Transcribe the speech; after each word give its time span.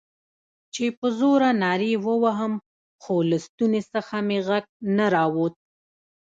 چې 0.73 0.85
په 0.97 1.07
زوره 1.19 1.49
نارې 1.63 1.93
ووهم، 2.05 2.53
خو 3.03 3.15
له 3.29 3.37
ستوني 3.45 3.81
څخه 3.93 4.15
مې 4.27 4.39
غږ 4.47 4.65
نه 4.97 5.05
راووت. 5.13 5.55